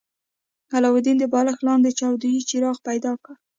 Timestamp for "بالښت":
1.33-1.61